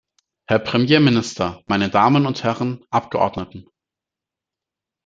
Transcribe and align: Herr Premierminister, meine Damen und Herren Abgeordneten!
Herr 0.47 0.57
Premierminister, 0.57 1.61
meine 1.67 1.91
Damen 1.91 2.25
und 2.25 2.43
Herren 2.43 2.83
Abgeordneten! 2.89 3.67